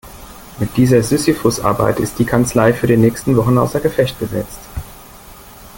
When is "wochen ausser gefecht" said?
3.37-4.17